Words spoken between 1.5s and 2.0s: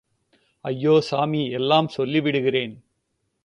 எல்லாம்